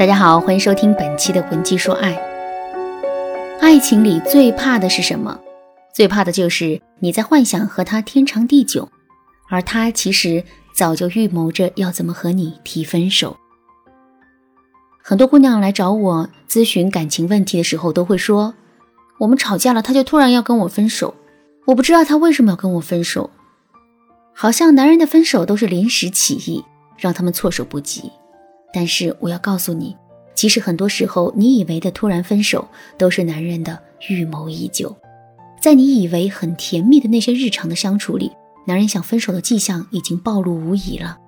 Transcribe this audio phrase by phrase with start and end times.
[0.00, 2.14] 大家好，欢迎收听本期的《文姬说爱》。
[3.60, 5.38] 爱情里最怕的是什么？
[5.92, 8.88] 最怕的就是你在幻想和他天长地久，
[9.50, 10.42] 而他其实
[10.74, 13.36] 早就预谋着要怎么和你提分手。
[15.02, 18.54] 很多姑娘来找我咨询感情问题的时候，都会说
[19.20, 21.14] ：“我们吵架了，他就突然要跟我分手，
[21.66, 23.28] 我不知道他为什么要跟我分手。”
[24.32, 26.64] 好像男人的分手都是临时起意，
[26.96, 28.10] 让他们措手不及。
[28.72, 29.96] 但是我要告诉你，
[30.34, 33.78] 其实很多时候，你以为的突然分手，都是男人的
[34.08, 34.96] 预谋已久。
[35.60, 38.32] 在你以为很甜蜜的那些日常的相处里，
[38.66, 41.18] 男人想分手的迹象已经暴露无遗了。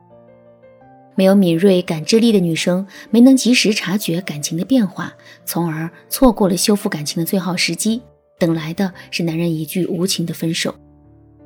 [1.14, 5.12] 没有敏锐感知力的女生，没能及时察觉感情的变化，
[5.44, 8.00] 从而错过了修复感情的最好时机，
[8.38, 10.74] 等来的是男人一句无情的分手。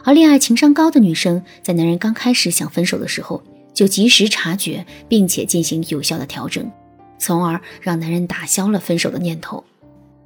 [0.05, 3.43] 而恋爱情商高的女生，在男人刚开始想分手的时候，
[3.77, 6.73] 就及时察觉，并且进行有效的调整，
[7.19, 9.63] 从而让男人打消了分手的念头。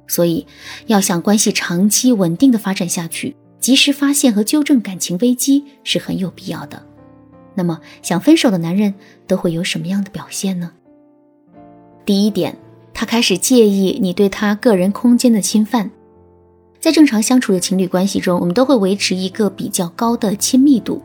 [0.07, 0.47] 所以，
[0.87, 6.81] 要想关系长期稳定的发展下去，及时发现和纠正感情危机是很有必要的。
[7.53, 8.93] 那么，想分手的男人
[9.27, 10.71] 都会有什么样的表现呢？
[12.05, 12.57] 第一点，
[12.93, 15.91] 他开始介意你对他个人空间的侵犯。
[16.79, 21.03] 在正常相处的情侣关系中，我们都会维持一个比较高的亲密度。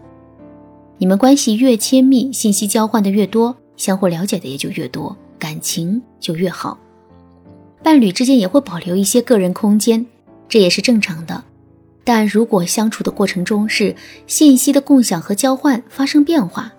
[0.98, 6.78] 你们关系越亲密，信息交换的越多，相互了解的也就越多，感情就越好。
[7.82, 10.06] 伴侣之间也会保留一些个人空间，
[10.48, 11.44] 这也是正常的。
[12.02, 13.94] 但如果相处的过程中是
[14.26, 16.72] 信息的共享和交换发生变化，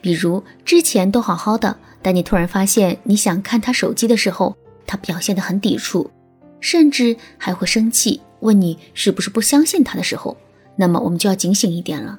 [0.00, 6.10] 比如之前都好好的，但你突然发现你想看他手机的时候，他表现得很抵触，
[6.58, 10.36] 甚至还会生气，问你是不是不相信他的时候，
[10.74, 12.18] 那么我们就要警醒一点了。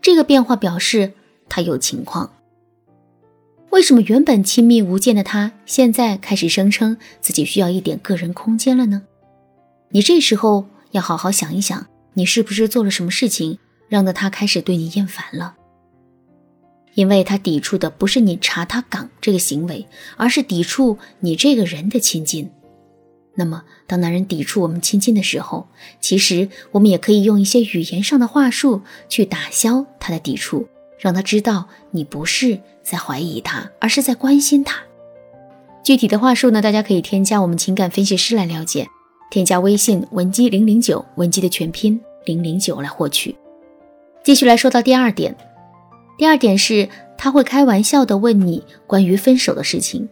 [0.00, 1.12] 这个变化表示
[1.48, 2.32] 他有情况。
[3.70, 9.02] 为什么原本亲密无间的他，现在开始声称自己需要一点个人空间了呢？
[9.90, 13.58] 你这时候要好好想一想，你是不是做了什么事情，
[13.88, 15.54] 让得他开始对你厌烦了？
[16.94, 22.50] 因为他抵触的不是你查他岗这个行为，而是抵触你这个人的亲近。
[23.40, 25.68] 那么，当男人抵触我们亲近的时候，
[26.00, 30.66] 其实我们也可以用一些语言上的话术去打消他的抵触，
[30.98, 34.82] 让他知道你不是在怀疑他，而是在关心他。
[35.84, 38.88] 具体的话术呢，大家可以添加我们情感分析师来了解，
[39.30, 43.36] 添加微信文姬零零九，文姬的全拼零零九来获取。
[44.24, 45.36] 继续来说到第二点，
[46.18, 50.08] 第二点是他会开玩笑的问你关于分手的事情。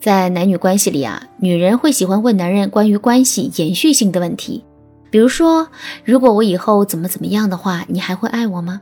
[0.00, 4.64] 在男女关系里啊，女人会喜欢问男人关于关系延续性的问题，
[5.10, 5.68] 比如说，
[6.04, 8.80] 如果我以后怎么怎么样的话，你还会爱我吗？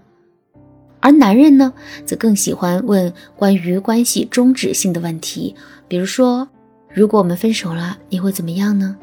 [1.01, 1.73] 而男人呢，
[2.07, 5.57] 则更喜欢问关于关系终止性的问题，
[5.89, 6.49] 比如说，
[6.95, 8.97] 如果我们分手了，你会怎么样呢？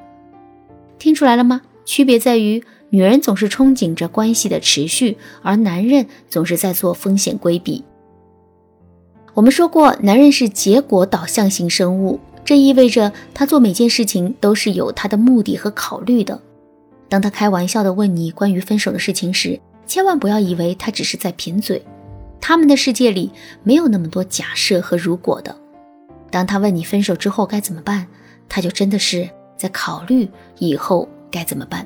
[0.98, 1.64] 听出来了吗？
[1.84, 7.84] 区别在于，女人总是憧憬着关系的持续，而男人总是在做风险规避。
[9.36, 16.42] 我们说过，男人是结果导向型生物，这意味着他做每件事情都是有他的目的和考虑的。
[17.10, 21.84] 当他开玩笑的问你关于分手的事情时，千万不要以为他只是在贫嘴。
[22.40, 23.30] 他们的世界里
[23.62, 25.54] 没有那么多假设和如果的。
[26.32, 28.08] 当他问你分手之后该怎么办，
[28.48, 30.30] 他就真的是在考虑
[30.60, 31.86] 以后该怎么办。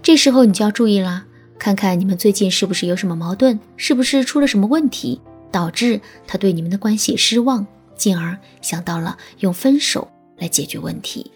[0.00, 1.24] 这时候你就要注意啦，
[1.58, 5.20] 看看你们最近是不是有什么矛盾，是不是出了什么问题。
[5.50, 7.66] 导致他对你们的关系失望，
[7.96, 11.30] 进而想到了用分手来解决问题。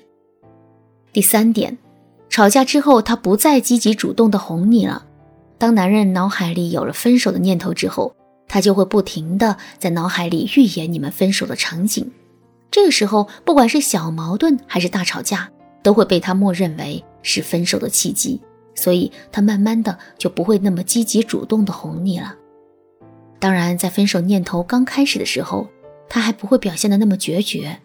[1.12, 1.78] 第三点，
[2.28, 5.06] 吵架之后他不再积极主动的哄你了。
[5.58, 8.14] 当男人脑海里有了分手的念头之后，
[8.48, 12.10] 他就会不停的在脑海里预演你们分手的场景。
[12.70, 15.48] 这个时候，不管是小矛盾还是大吵架，
[15.82, 18.40] 都会被他默认为是分手的契机，
[18.74, 22.34] 所以他慢慢的就不会那么积极主动的哄你了。
[23.44, 25.68] 当然，在分手念头刚开始的时候，
[26.08, 27.78] 他还不会表现的那么决绝，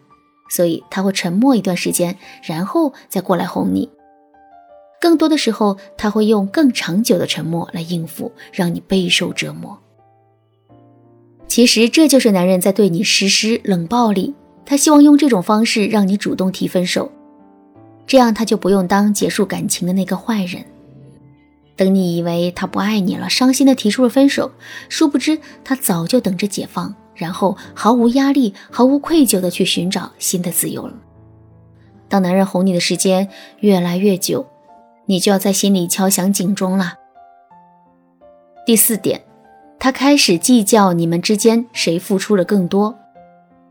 [0.48, 3.90] 所以他会沉默一段时间，然后再过来哄你。
[5.02, 9.78] 更多的时候，他会用更长久的沉默来应付，让你备受折磨。
[11.46, 17.12] 其实这就是男人在对你实施冷暴力，他希望用这种方式让你主动提分手，
[18.06, 20.64] 这样他就不用当结束感情的那个坏人。
[21.76, 24.52] 等你以为他不爱你了，伤心的提出了分手，
[24.88, 30.94] 殊不知他早就等着解放，然后毫无压力、毫无愧疚的去寻找新的自由了。
[32.08, 33.28] 当男人哄你的时间
[33.60, 34.46] 越来越久，
[35.06, 36.94] 你就要在心里敲响警钟了。
[38.66, 39.22] 第四点，
[39.78, 42.98] 他开始计较你们之间谁付出了更多。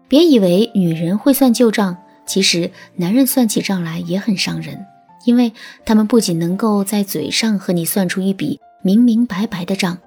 [0.07, 4.85] 别以为女人会算旧账，其实男人算起账来也很伤人，
[5.25, 5.51] 因为
[5.85, 9.97] 他们不仅能够在嘴上和你算出一笔明明白白的账，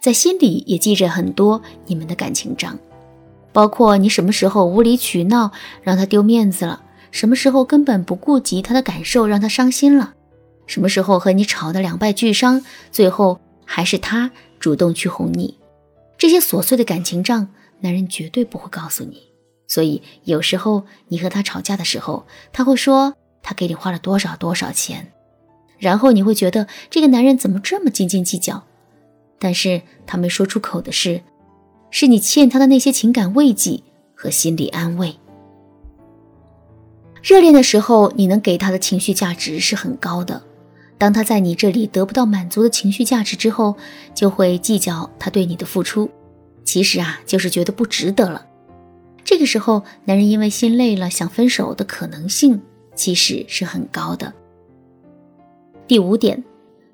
[0.00, 2.78] 在心里也记着很多你们的感情账，
[3.52, 5.50] 包括你什么时候无理取闹
[5.82, 10.14] 让他丢面子了，什么时候根本不顾及他的感受让他伤心了，
[10.66, 14.30] 什么时候和你吵得两败俱伤，最后还是他
[14.60, 15.58] 主动去哄你。
[16.16, 17.48] 这些琐碎的感情账，
[17.80, 19.22] 男人绝对不会告诉你。
[19.66, 23.14] 所以有时候你和他吵架的时候，他会说
[23.44, 25.12] 他给你花了多少多少钱，
[25.78, 28.64] 然后你会觉得这个男人怎么这么斤斤计较？
[29.38, 31.20] 但是他没说出口的是，
[31.90, 33.82] 是你欠他的那些情感慰藉
[34.14, 35.16] 和心理安慰。
[37.22, 40.42] 热恋的时候，你能给他的情绪价值是很高的。
[40.96, 43.76] 当他在你这里得不到满足的情绪价值之后，
[44.14, 46.10] 就会计较他对你的付出，
[46.64, 48.46] 其实啊，就是觉得不值得了。
[49.24, 52.62] 这个时候，男人因为心累了想分手的可能性
[52.94, 54.32] 其实是很高的。
[55.86, 56.42] 第五点，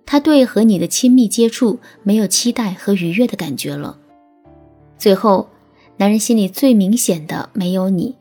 [0.05, 3.99] 他对和你的亲密接触没有期待和愉悦的感觉了。
[4.99, 5.49] 最后，
[5.97, 8.17] 男人心里最明显的没有你，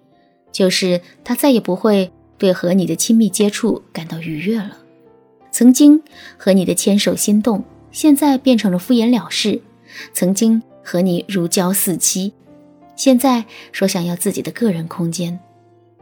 [0.51, 4.77] 就是他再也不会对和你的亲密接触感到愉悦了。
[5.51, 6.01] 曾经
[6.37, 9.61] 和你的牵手心动，现在变成了敷衍了事；
[10.13, 12.31] 曾经和你如胶似漆，
[12.95, 15.39] 现在说想要自己的个人空间。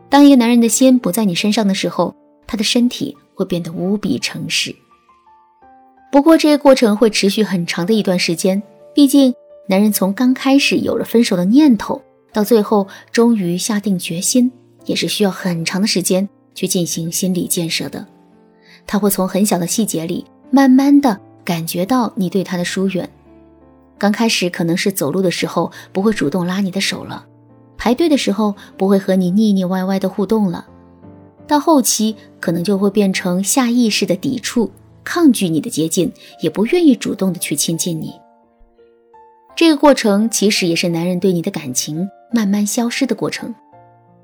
[0.10, 2.16] 当一个男人的心不在你身上的时候，
[2.46, 4.76] 他的身体会变得无比诚实。
[6.12, 8.64] 不过这个过程会持续很长的一段时间，
[8.96, 9.34] 毕竟
[9.68, 12.02] 男人从刚开始有了分手的念头，
[12.32, 14.50] 到最后终于下定决心，
[14.86, 18.08] 也是需要很长的时间去进行心理建设的。
[18.86, 23.08] 他会从很小的细节里，慢慢的感觉到你对他的疏远。
[23.98, 27.26] 刚开始可能是走路的时候不会主动拉你的手了，
[27.88, 30.68] 排队的时候不会和你腻腻歪歪的互动了，
[31.48, 34.70] 到后期可能就会变成下意识的抵触、
[35.06, 36.12] 抗拒你的接近，
[36.42, 38.20] 也不愿意主动的去亲近你。
[39.56, 43.56] 这个过程其实也是男人对你的感情慢慢消失的过程。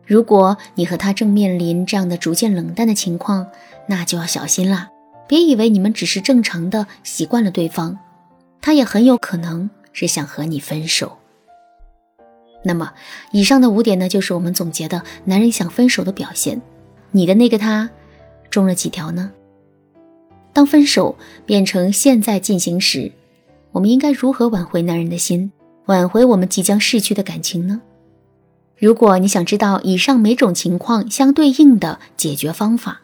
[0.05, 3.47] 如果你和他正面临这样的逐渐冷淡的情况，
[3.87, 4.89] 那就要小心啦！
[5.25, 7.97] 别以为你们只是正常的习惯了对方，
[8.59, 11.19] 他也很有可能是想和你分手。
[12.63, 12.93] 那么，
[13.31, 16.61] 以上的五点呢，就是我们总结的男人想分手的表现。
[17.11, 17.89] 你的那个他
[18.49, 19.31] 中了几条呢？
[20.53, 23.11] 当分手变成现在进行时，
[23.71, 25.51] 我们应该如何挽回男人的心，
[25.87, 27.81] 挽回我们即将逝去的感情呢？
[28.77, 33.01] 如果你想知道以上每种情况相对应的解决方法，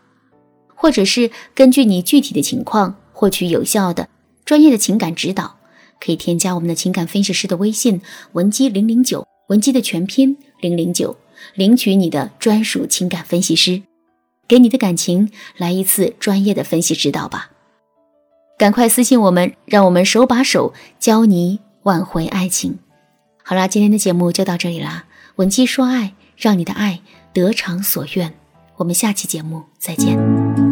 [0.76, 4.08] 或者是根据你具体的情况获取有效的、
[4.46, 5.58] 专业的情感指导，
[6.00, 8.02] 可以添加我们的情感分析师的微信
[8.32, 11.18] 文姬零零九，文姬的全拼零零九，
[11.54, 13.82] 领取你的专属情感分析师，
[14.48, 17.52] 给你的感情来一次专业的分析指导吧。
[18.58, 22.78] 赶快私信我们，让我们手把手教你挽回爱情。
[23.44, 25.06] 好啦，今天的节目就到这里啦，
[25.38, 27.02] 文姬说爱，让你的爱
[27.34, 28.34] 得偿所愿。
[28.78, 30.69] 我们下期节目再见。